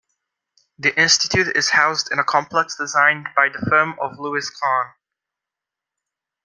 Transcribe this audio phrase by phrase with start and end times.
[0.79, 4.93] The institute is housed in a complex designed by the firm of Louis Kahn.